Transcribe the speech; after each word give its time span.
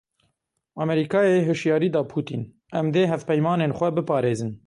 Amerîkayê 0.83 1.39
hişyarî 1.47 1.89
da 1.95 2.01
Putin: 2.13 2.41
Em 2.79 2.85
dê 2.93 3.03
hevpeymanên 3.13 3.71
xwe 3.77 3.89
biparêzin. 3.95 4.51